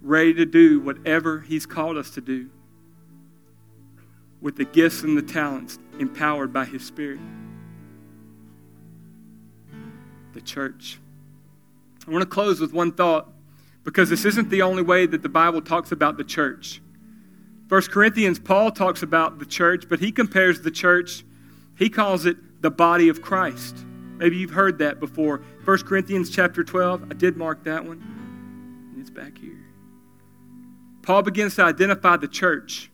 [0.00, 2.50] ready to do whatever He's called us to do
[4.40, 7.18] with the gifts and the talents empowered by His Spirit.
[10.32, 10.98] The church.
[12.06, 13.28] I want to close with one thought
[13.84, 16.80] because this isn't the only way that the Bible talks about the church.
[17.68, 21.24] First Corinthians, Paul talks about the church, but he compares the church,
[21.76, 23.76] he calls it the body of Christ.
[24.16, 25.42] Maybe you've heard that before.
[25.64, 28.02] 1 Corinthians chapter 12, I did mark that one.
[28.92, 29.64] And It's back here.
[31.02, 32.90] Paul begins to identify the church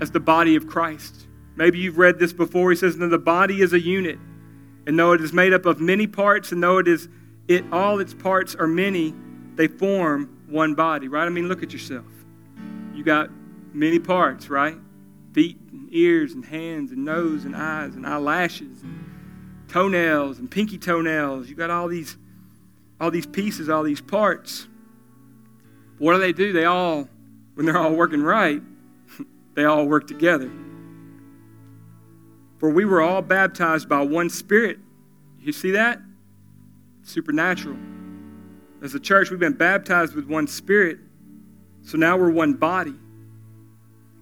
[0.00, 1.26] as the body of Christ.
[1.54, 2.70] Maybe you've read this before.
[2.70, 4.18] He says, "Now the body is a unit,
[4.86, 7.08] and though it is made up of many parts, and though it is
[7.48, 9.14] it all its parts are many,
[9.54, 11.26] they form one body." Right?
[11.26, 12.06] I mean, look at yourself.
[12.94, 13.30] You got
[13.72, 14.76] many parts, right?
[15.32, 19.04] Feet and ears and hands and nose and eyes and eyelashes and
[19.68, 21.48] toenails and pinky toenails.
[21.48, 22.16] You got all these
[23.02, 24.68] all these pieces, all these parts.
[25.98, 26.52] What do they do?
[26.52, 27.08] They all,
[27.54, 28.62] when they're all working right,
[29.54, 30.50] they all work together.
[32.62, 34.78] For we were all baptized by one Spirit.
[35.40, 36.00] You see that?
[37.02, 37.76] Supernatural.
[38.80, 41.00] As a church, we've been baptized with one Spirit.
[41.82, 42.94] So now we're one body.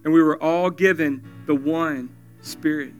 [0.03, 2.09] And we were all given the one
[2.41, 2.95] Spirit.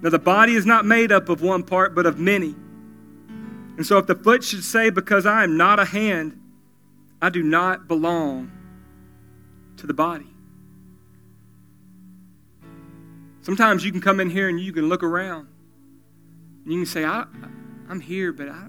[0.00, 2.54] Now, the body is not made up of one part, but of many.
[3.76, 6.40] And so, if the foot should say, Because I am not a hand,
[7.20, 8.50] I do not belong
[9.76, 10.29] to the body.
[13.50, 15.48] Sometimes you can come in here and you can look around.
[16.62, 17.24] And you can say, I,
[17.88, 18.68] I'm here, but I,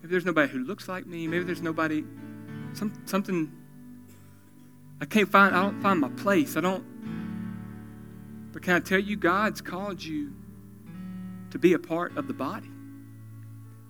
[0.00, 1.28] maybe there's nobody who looks like me.
[1.28, 2.02] Maybe there's nobody,
[2.72, 3.52] some, something,
[5.02, 6.56] I can't find, I don't find my place.
[6.56, 6.82] I don't,
[8.54, 10.32] but can I tell you, God's called you
[11.50, 12.70] to be a part of the body.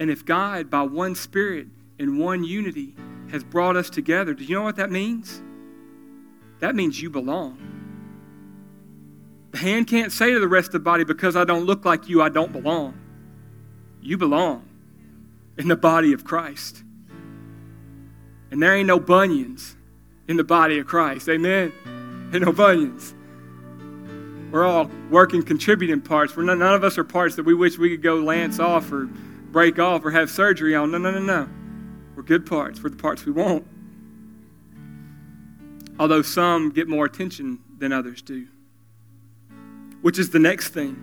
[0.01, 1.69] And if God, by one Spirit
[2.01, 2.97] and one unity,
[3.31, 5.41] has brought us together, do you know what that means?
[6.59, 7.82] That means you belong.
[9.53, 12.09] The hand can't say to the rest of the body, because I don't look like
[12.09, 12.99] you, I don't belong.
[14.01, 14.69] You belong
[15.57, 16.83] in the body of Christ.
[18.51, 19.77] And there ain't no bunions
[20.27, 21.29] in the body of Christ.
[21.29, 21.73] Amen?
[22.33, 23.15] Ain't no bunions.
[24.51, 26.37] We're all working, contributing parts.
[26.37, 28.91] We're not, none of us are parts that we wish we could go lance off
[28.91, 30.91] or break off or have surgery on.
[30.91, 31.49] No, no, no, no.
[32.17, 32.83] We're good parts.
[32.83, 33.67] We're the parts we want.
[35.99, 38.49] Although some get more attention than others do.
[40.03, 40.97] Which is the next thing.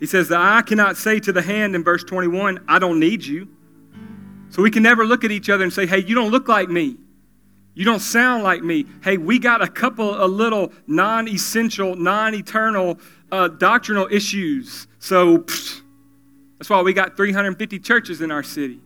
[0.00, 3.24] He says, The eye cannot say to the hand in verse 21, I don't need
[3.24, 3.48] you.
[4.50, 6.68] So we can never look at each other and say, Hey, you don't look like
[6.68, 6.96] me.
[7.74, 8.86] You don't sound like me.
[9.02, 12.98] Hey, we got a couple of little non essential, non eternal
[13.30, 14.86] uh, doctrinal issues.
[14.98, 15.38] So
[16.58, 18.80] that's why we got 350 churches in our city.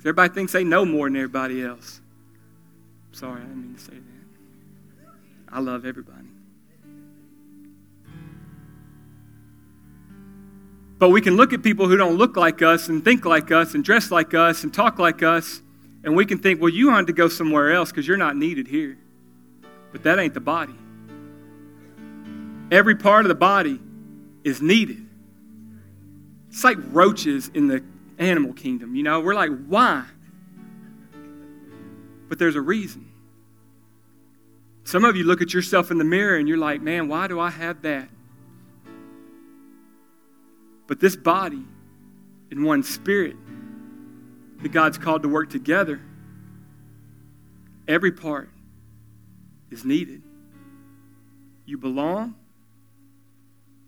[0.00, 2.00] Everybody thinks they know more than everybody else.
[3.12, 5.12] Sorry, I didn't mean to say that.
[5.52, 6.19] I love everybody.
[11.00, 13.74] But we can look at people who don't look like us and think like us
[13.74, 15.62] and dress like us and talk like us
[16.04, 18.68] and we can think, well, you want to go somewhere else because you're not needed
[18.68, 18.98] here.
[19.92, 20.74] But that ain't the body.
[22.70, 23.80] Every part of the body
[24.44, 25.06] is needed.
[26.50, 27.82] It's like roaches in the
[28.18, 29.20] animal kingdom, you know?
[29.20, 30.04] We're like, why?
[32.28, 33.10] But there's a reason.
[34.84, 37.40] Some of you look at yourself in the mirror and you're like, man, why do
[37.40, 38.10] I have that?
[40.90, 41.64] But this body,
[42.50, 43.36] in one spirit,
[44.60, 46.00] that God's called to work together,
[47.86, 48.50] every part
[49.70, 50.20] is needed.
[51.64, 52.34] You belong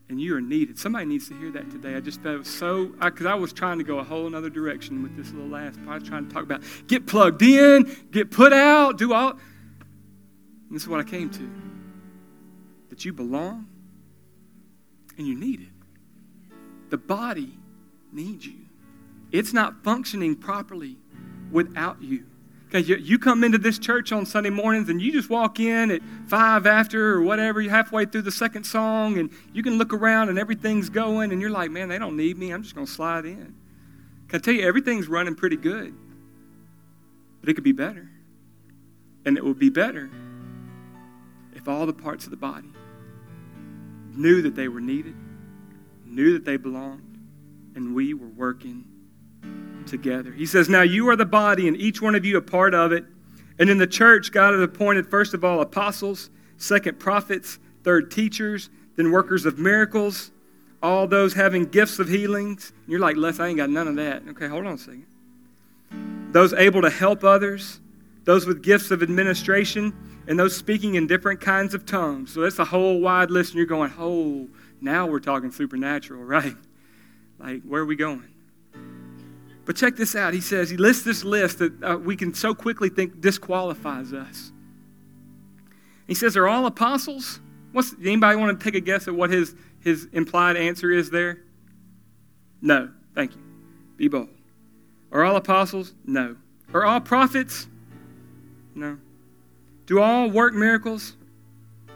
[0.09, 0.79] and you are needed.
[0.79, 1.97] Somebody needs to hear that today.
[1.97, 5.03] I just felt so, because I, I, was trying to go a whole other direction
[5.03, 5.89] with this little last part.
[5.89, 9.31] I was trying to talk about get plugged in, get put out, do all.
[9.31, 9.41] And
[10.71, 11.51] this is what I came to
[12.91, 13.67] that you belong
[15.19, 15.72] and you need it.
[16.93, 17.51] The body
[18.13, 18.67] needs you.
[19.31, 20.99] It's not functioning properly
[21.51, 22.27] without you.
[22.69, 25.91] Okay, you, you come into this church on Sunday mornings and you just walk in
[25.91, 29.95] at five after or whatever, you're halfway through the second song, and you can look
[29.95, 32.51] around and everything's going, and you're like, man, they don't need me.
[32.51, 33.55] I'm just going to slide in.
[34.29, 35.95] Can I tell you, everything's running pretty good,
[37.41, 38.07] but it could be better.
[39.25, 40.11] And it would be better
[41.55, 42.69] if all the parts of the body
[44.15, 45.15] knew that they were needed,
[46.13, 47.19] knew that they belonged,
[47.75, 48.85] and we were working
[49.87, 50.33] together.
[50.33, 52.93] He says, Now you are the body, and each one of you a part of
[52.93, 53.05] it.
[53.59, 58.71] And in the church, God has appointed, first of all, apostles, second, prophets, third, teachers,
[58.97, 60.31] then workers of miracles,
[60.83, 62.73] all those having gifts of healings.
[62.83, 64.23] And you're like, Les, I ain't got none of that.
[64.31, 65.07] Okay, hold on a second.
[66.33, 67.81] those able to help others,
[68.25, 69.93] those with gifts of administration,
[70.27, 72.33] and those speaking in different kinds of tongues.
[72.33, 74.49] So that's a whole wide list, and you're going, oh,
[74.83, 76.57] now we're talking supernatural, right?
[77.39, 78.29] Like, where are we going?
[79.65, 80.35] But check this out.
[80.35, 84.51] He says, he lists this list that uh, we can so quickly think disqualifies us.
[86.09, 87.41] He says, they're all apostles?
[87.71, 91.39] What's, anybody want to take a guess at what his, his implied answer is there?
[92.61, 92.91] No.
[93.15, 93.43] Thank you.
[93.97, 94.29] Be bold.
[95.13, 95.95] Are all apostles?
[96.05, 96.37] No.
[96.75, 97.69] Are all prophets?
[98.75, 98.99] No.
[99.87, 101.17] Do all work miracles?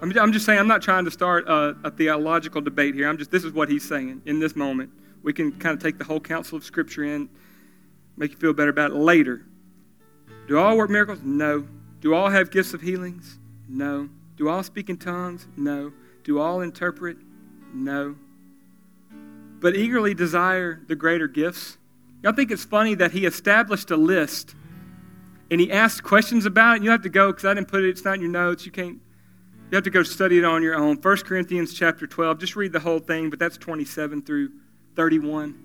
[0.03, 3.09] I'm, I'm just saying, I'm not trying to start a, a theological debate here.
[3.09, 4.91] I'm just, this is what he's saying in this moment.
[5.23, 7.29] We can kind of take the whole counsel of Scripture in,
[8.17, 9.45] make you feel better about it later.
[10.47, 11.21] Do all work miracles?
[11.23, 11.67] No.
[12.01, 13.39] Do all have gifts of healings?
[13.69, 14.09] No.
[14.37, 15.49] Do all speak in tongues?
[15.57, 15.93] No.
[16.25, 17.17] Do all interpret?
[17.73, 18.17] No.
[19.61, 21.79] But eagerly desire the greater gifts.
[22.23, 24.55] Y'all think it's funny that he established a list
[25.51, 26.83] and he asked questions about it.
[26.83, 28.67] You have to go because I didn't put it, it's not in your notes.
[28.67, 29.01] You can't,
[29.71, 30.97] you have to go study it on your own.
[30.97, 34.51] 1 Corinthians chapter 12, just read the whole thing, but that's 27 through
[34.95, 35.63] 31.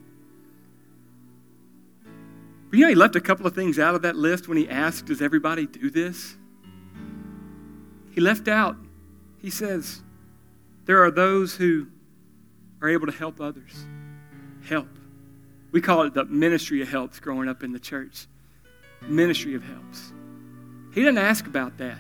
[2.70, 4.68] But you know, he left a couple of things out of that list when he
[4.70, 6.36] asked, Does everybody do this?
[8.12, 8.76] He left out,
[9.42, 10.02] he says,
[10.86, 11.88] there are those who
[12.82, 13.86] are able to help others.
[14.68, 14.90] Help.
[15.72, 18.28] We call it the ministry of helps growing up in the church.
[19.02, 20.12] Ministry of helps.
[20.94, 22.00] He didn't ask about that.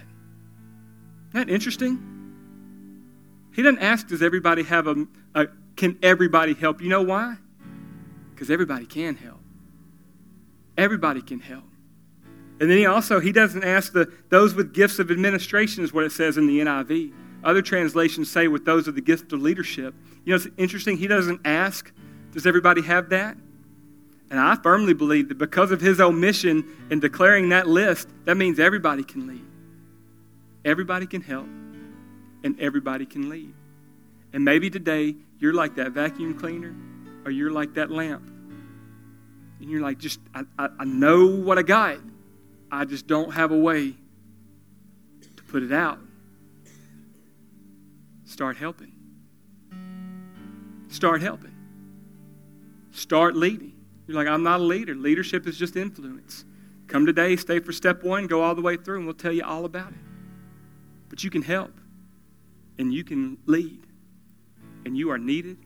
[1.31, 1.97] Isn't that interesting?
[3.53, 6.81] He doesn't ask, does everybody have a, a can everybody help?
[6.81, 7.37] You know why?
[8.33, 9.39] Because everybody can help.
[10.77, 11.63] Everybody can help.
[12.59, 16.03] And then he also, he doesn't ask the, those with gifts of administration, is what
[16.03, 17.13] it says in the NIV.
[17.43, 19.95] Other translations say with those of the gift of leadership.
[20.25, 20.97] You know, it's interesting.
[20.97, 21.91] He doesn't ask,
[22.33, 23.37] does everybody have that?
[24.29, 28.59] And I firmly believe that because of his omission in declaring that list, that means
[28.59, 29.45] everybody can lead.
[30.63, 31.47] Everybody can help,
[32.43, 33.53] and everybody can lead.
[34.33, 36.75] And maybe today you're like that vacuum cleaner,
[37.25, 38.27] or you're like that lamp.
[39.59, 41.97] And you're like, just, I, I, I know what I got.
[42.71, 43.95] I just don't have a way
[45.35, 45.99] to put it out.
[48.25, 48.93] Start helping.
[50.87, 51.53] Start helping.
[52.91, 53.73] Start leading.
[54.07, 54.95] You're like, I'm not a leader.
[54.95, 56.45] Leadership is just influence.
[56.87, 59.43] Come today, stay for step one, go all the way through, and we'll tell you
[59.43, 60.10] all about it.
[61.11, 61.73] But you can help,
[62.79, 63.85] and you can lead,
[64.85, 65.59] and you are needed,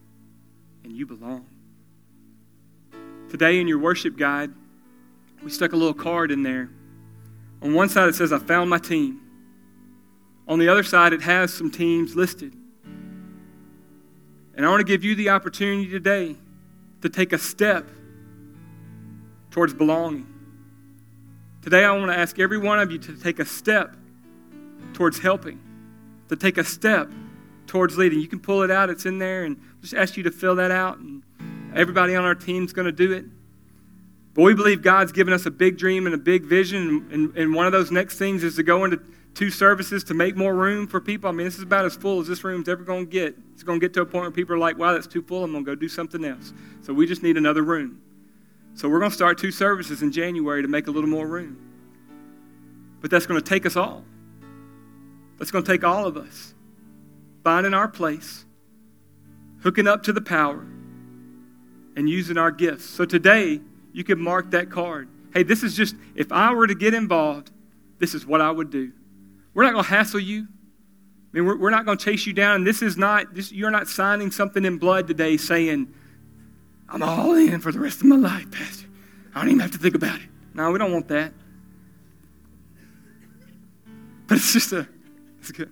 [0.84, 1.46] and you belong.
[3.30, 4.52] Today in your worship guide,
[5.42, 6.70] we stuck a little card in there
[7.66, 9.22] on one side, it says, I found my team.
[10.48, 12.54] On the other side, it has some teams listed.
[14.54, 16.36] And I want to give you the opportunity today
[17.02, 17.90] to take a step
[19.50, 20.28] towards belonging.
[21.64, 23.96] Today, I want to ask every one of you to take a step
[24.96, 25.60] towards helping,
[26.30, 27.12] to take a step
[27.68, 28.20] towards leading.
[28.20, 30.72] You can pull it out, it's in there, and just ask you to fill that
[30.72, 30.98] out.
[30.98, 31.22] And
[31.76, 33.26] everybody on our team's going to do it.
[34.34, 37.08] But we believe God's given us a big dream and a big vision.
[37.12, 39.02] And, and one of those next things is to go into
[39.34, 41.30] two services to make more room for people.
[41.30, 43.38] I mean, this is about as full as this room's ever going to get.
[43.54, 45.44] It's going to get to a point where people are like, wow, that's too full.
[45.44, 46.54] I'm going to go do something else.
[46.82, 48.02] So we just need another room.
[48.74, 51.58] So we're going to start two services in January to make a little more room.
[53.02, 54.04] But that's going to take us all.
[55.38, 56.54] That's going to take all of us
[57.44, 58.44] finding our place,
[59.62, 60.66] hooking up to the power,
[61.96, 62.86] and using our gifts.
[62.86, 63.62] So today,
[63.94, 65.08] you can mark that card.
[65.34, 67.52] Hey, this is just, if I were to get involved,
[68.00, 68.92] this is what I would do.
[69.54, 70.48] We're not going to hassle you.
[70.48, 72.64] I mean, we're, we're not going to chase you down.
[72.64, 75.94] This is not, this, you're not signing something in blood today saying,
[76.90, 78.88] I'm all in for the rest of my life, Pastor.
[79.34, 80.28] I don't even have to think about it.
[80.54, 81.32] No, we don't want that.
[84.28, 84.88] But it's just a,
[85.50, 85.72] it's good.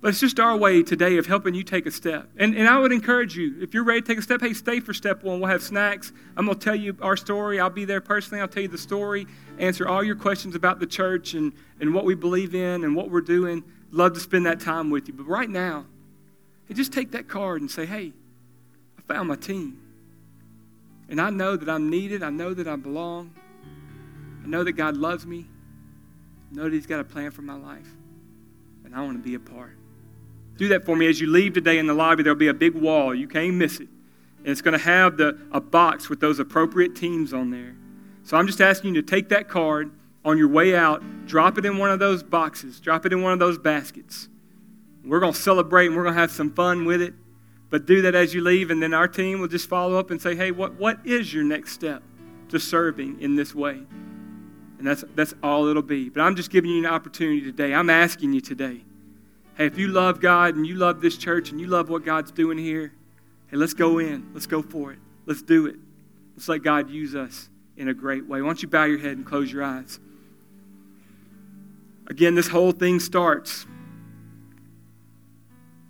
[0.00, 2.28] But it's just our way today of helping you take a step.
[2.36, 4.78] And, and I would encourage you, if you're ready to take a step, hey, stay
[4.80, 5.40] for step one.
[5.40, 6.12] We'll have snacks.
[6.36, 7.58] I'm going to tell you our story.
[7.58, 8.40] I'll be there personally.
[8.40, 9.26] I'll tell you the story,
[9.58, 13.10] answer all your questions about the church and, and what we believe in and what
[13.10, 13.64] we're doing.
[13.90, 15.14] Love to spend that time with you.
[15.14, 15.86] But right now,
[16.68, 18.12] hey, just take that card and say, hey,
[18.98, 19.80] I found my team.
[21.08, 22.22] And I know that I'm needed.
[22.22, 23.32] I know that I belong.
[24.44, 25.46] I know that God loves me.
[26.56, 27.86] Know that He's got a plan for my life.
[28.86, 29.76] And I want to be a part.
[30.56, 31.06] Do that for me.
[31.06, 33.14] As you leave today in the lobby, there'll be a big wall.
[33.14, 33.88] You can't miss it.
[34.38, 37.74] And it's going to have the, a box with those appropriate teams on there.
[38.22, 39.92] So I'm just asking you to take that card
[40.24, 43.34] on your way out, drop it in one of those boxes, drop it in one
[43.34, 44.28] of those baskets.
[45.04, 47.12] We're going to celebrate and we're going to have some fun with it.
[47.68, 50.22] But do that as you leave, and then our team will just follow up and
[50.22, 52.02] say, hey, what, what is your next step
[52.48, 53.82] to serving in this way.
[54.78, 56.08] And that's, that's all it'll be.
[56.08, 57.72] But I'm just giving you an opportunity today.
[57.72, 58.82] I'm asking you today.
[59.56, 62.30] Hey, if you love God and you love this church and you love what God's
[62.30, 62.92] doing here,
[63.50, 64.28] hey, let's go in.
[64.34, 64.98] Let's go for it.
[65.24, 65.76] Let's do it.
[66.36, 68.42] Let's let God use us in a great way.
[68.42, 69.98] Why don't you bow your head and close your eyes?
[72.08, 73.66] Again, this whole thing starts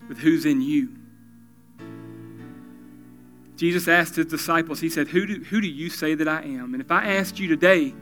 [0.08, 0.96] with who's in you.
[3.56, 6.74] Jesus asked his disciples, He said, who do, who do you say that I am?
[6.74, 7.94] And if I asked you today,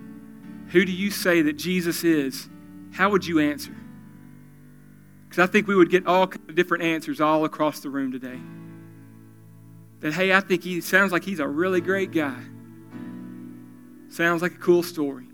[0.69, 2.49] who do you say that Jesus is?
[2.93, 3.75] How would you answer?
[5.29, 8.13] Because I think we would get all kind of different answers all across the room
[8.13, 8.39] today.
[10.01, 12.41] That, hey, I think he sounds like he's a really great guy.
[14.11, 15.27] Sounds like a cool story.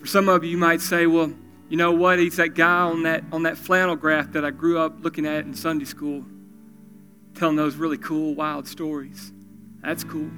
[0.00, 1.32] For some of you, you might say, well,
[1.68, 2.18] you know what?
[2.18, 5.44] He's that guy on that, on that flannel graph that I grew up looking at
[5.44, 6.24] in Sunday school,
[7.34, 9.32] telling those really cool, wild stories.
[9.82, 10.30] That's cool.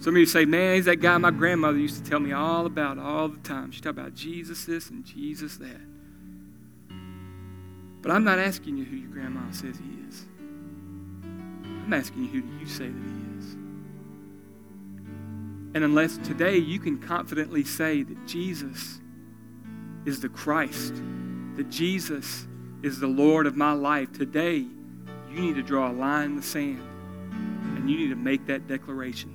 [0.00, 2.66] Some of you say, man, he's that guy my grandmother used to tell me all
[2.66, 3.72] about all the time.
[3.72, 5.80] She talked about Jesus this and Jesus that.
[8.00, 10.24] But I'm not asking you who your grandma says he is.
[11.64, 13.54] I'm asking you who do you say that he is.
[15.74, 19.00] And unless today you can confidently say that Jesus
[20.06, 20.94] is the Christ,
[21.56, 22.46] that Jesus
[22.82, 26.42] is the Lord of my life, today you need to draw a line in the
[26.42, 26.80] sand
[27.76, 29.34] and you need to make that declaration.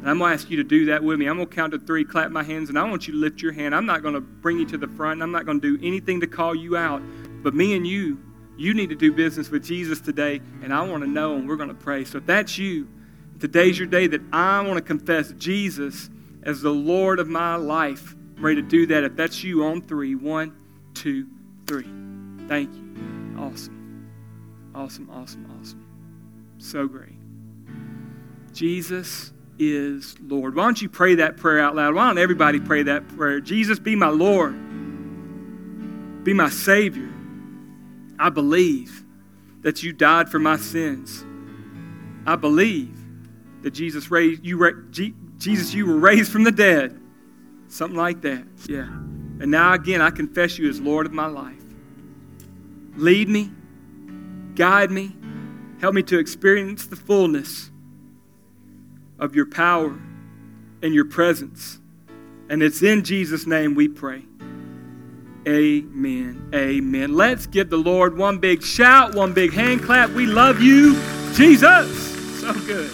[0.00, 1.26] And I'm going to ask you to do that with me.
[1.26, 3.42] I'm going to count to three, clap my hands, and I want you to lift
[3.42, 3.74] your hand.
[3.74, 5.22] I'm not going to bring you to the front.
[5.22, 7.02] I'm not going to do anything to call you out.
[7.42, 8.18] But me and you,
[8.56, 11.56] you need to do business with Jesus today, and I want to know, and we're
[11.56, 12.04] going to pray.
[12.04, 12.88] So if that's you,
[13.40, 16.10] today's your day that I want to confess Jesus
[16.42, 18.14] as the Lord of my life.
[18.36, 19.04] I'm ready to do that.
[19.04, 20.14] If that's you, on three.
[20.14, 20.54] One,
[20.94, 21.26] two,
[21.66, 21.88] three.
[22.46, 23.36] Thank you.
[23.38, 23.78] Awesome.
[24.74, 25.84] Awesome, awesome, awesome.
[26.58, 27.16] So great.
[28.52, 30.54] Jesus is Lord.
[30.54, 31.94] Why don't you pray that prayer out loud?
[31.94, 33.40] Why don't everybody pray that prayer?
[33.40, 34.54] Jesus, be my Lord,
[36.24, 37.08] be my Savior.
[38.18, 39.04] I believe
[39.62, 41.24] that you died for my sins.
[42.26, 42.96] I believe
[43.62, 44.84] that Jesus raised you.
[45.38, 47.00] Jesus, you were raised from the dead.
[47.68, 48.44] Something like that.
[48.68, 48.88] Yeah.
[49.40, 51.54] And now again, I confess you as Lord of my life.
[52.96, 53.52] Lead me,
[54.56, 55.14] guide me,
[55.80, 57.70] help me to experience the fullness
[59.18, 59.98] of your power
[60.82, 61.80] and your presence.
[62.48, 64.24] And it's in Jesus' name we pray.
[65.46, 66.50] Amen.
[66.54, 67.14] Amen.
[67.14, 70.10] Let's give the Lord one big shout, one big hand clap.
[70.10, 70.94] We love you,
[71.34, 72.40] Jesus.
[72.40, 72.90] So good.